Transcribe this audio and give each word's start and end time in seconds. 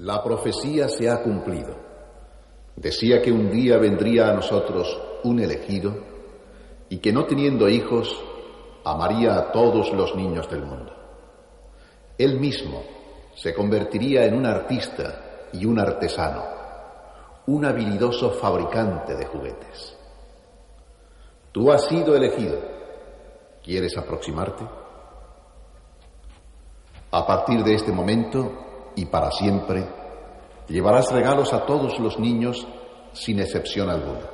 La 0.00 0.22
profecía 0.22 0.88
se 0.88 1.10
ha 1.10 1.22
cumplido. 1.22 1.76
Decía 2.74 3.20
que 3.20 3.30
un 3.30 3.50
día 3.50 3.76
vendría 3.76 4.30
a 4.30 4.32
nosotros 4.32 4.98
un 5.24 5.40
elegido 5.40 5.94
y 6.88 6.96
que 7.00 7.12
no 7.12 7.26
teniendo 7.26 7.68
hijos 7.68 8.18
amaría 8.82 9.36
a 9.36 9.52
todos 9.52 9.92
los 9.92 10.16
niños 10.16 10.48
del 10.48 10.64
mundo. 10.64 10.90
Él 12.16 12.40
mismo 12.40 12.82
se 13.34 13.52
convertiría 13.52 14.24
en 14.24 14.36
un 14.36 14.46
artista 14.46 15.48
y 15.52 15.66
un 15.66 15.78
artesano, 15.78 16.44
un 17.48 17.66
habilidoso 17.66 18.30
fabricante 18.30 19.14
de 19.14 19.26
juguetes. 19.26 19.98
Tú 21.52 21.70
has 21.70 21.84
sido 21.84 22.16
elegido. 22.16 22.58
¿Quieres 23.62 23.98
aproximarte? 23.98 24.64
A 27.10 27.26
partir 27.26 27.62
de 27.62 27.74
este 27.74 27.92
momento, 27.92 28.69
y 29.00 29.06
para 29.06 29.30
siempre, 29.30 29.82
llevarás 30.68 31.10
regalos 31.10 31.54
a 31.54 31.64
todos 31.64 31.98
los 31.98 32.18
niños 32.18 32.68
sin 33.14 33.40
excepción 33.40 33.88
alguna. 33.88 34.28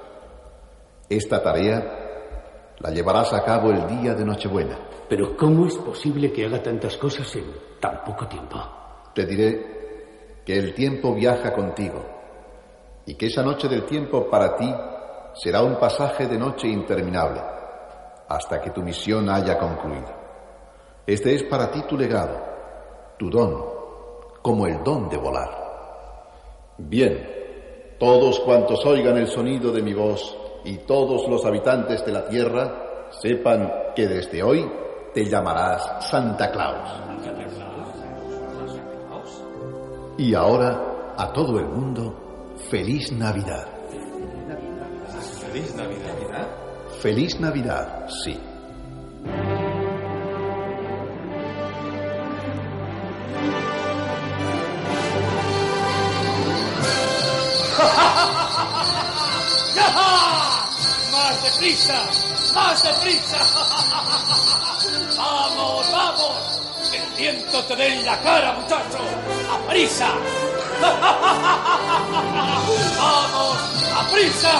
Esta 1.09 1.41
tarea 1.41 2.75
la 2.81 2.91
llevarás 2.91 3.33
a 3.33 3.45
cabo 3.45 3.71
el 3.71 3.87
día 3.87 4.15
de 4.15 4.25
Nochebuena. 4.25 4.77
Pero 5.09 5.37
¿cómo 5.37 5.67
es 5.67 5.77
posible 5.77 6.33
que 6.33 6.45
haga 6.45 6.61
tantas 6.61 6.97
cosas 6.97 7.33
en 7.37 7.45
tan 7.79 8.03
poco 8.03 8.27
tiempo? 8.27 8.61
Te 9.15 9.25
diré 9.25 10.43
que 10.45 10.59
el 10.59 10.75
tiempo 10.75 11.15
viaja 11.15 11.53
contigo 11.53 12.05
y 13.07 13.15
que 13.15 13.27
esa 13.27 13.45
noche 13.45 13.69
del 13.69 13.85
tiempo 13.85 14.29
para 14.29 14.57
ti 14.57 14.75
será 15.35 15.63
un 15.63 15.79
pasaje 15.79 16.27
de 16.27 16.39
noche 16.39 16.67
interminable 16.67 17.41
hasta 18.29 18.61
que 18.61 18.71
tu 18.71 18.83
misión 18.83 19.31
haya 19.31 19.57
concluido. 19.59 20.13
Este 21.07 21.37
es 21.37 21.45
para 21.45 21.71
ti 21.71 21.83
tu 21.83 21.97
legado, 21.97 22.43
tu 23.17 23.31
don, 23.31 23.76
como 24.47 24.65
el 24.69 24.81
don 24.85 25.09
de 25.09 25.17
volar. 25.17 25.51
Bien, 26.79 27.19
todos 27.99 28.39
cuantos 28.39 28.87
oigan 28.87 29.17
el 29.17 29.27
sonido 29.27 29.73
de 29.73 29.83
mi 29.83 29.93
voz 29.93 30.39
y 30.65 30.77
todos 30.87 31.29
los 31.29 31.45
habitantes 31.45 32.07
de 32.07 32.13
la 32.13 32.29
tierra 32.29 33.09
sepan 33.11 33.69
que 33.97 34.07
desde 34.07 34.45
hoy 34.45 34.65
te 35.13 35.25
llamarás 35.25 36.09
Santa 36.09 36.53
Claus. 36.53 36.89
Y 40.17 40.33
ahora, 40.33 41.15
a 41.17 41.33
todo 41.33 41.59
el 41.59 41.67
mundo, 41.67 42.55
feliz 42.71 43.11
Navidad. 43.11 43.67
¿Feliz 45.51 45.75
Navidad? 45.75 46.49
Feliz 47.01 47.41
Navidad, 47.41 48.07
sí. 48.25 48.39
¡Más 61.13 61.43
deprisa! 61.43 61.95
¡Más 62.55 62.83
deprisa! 62.83 63.39
¡Vamos, 65.17 65.91
vamos! 65.91 66.37
¡Que 66.91 66.99
el 66.99 67.11
viento 67.13 67.65
te 67.65 67.77
dé 67.77 67.95
en 67.95 68.05
la 68.05 68.21
cara, 68.21 68.53
muchacho! 68.53 68.99
¡A 69.51 69.57
prisa! 69.69 70.09
¡Vamos! 72.99 73.57
¡A 73.95 74.07
prisa! 74.11 74.53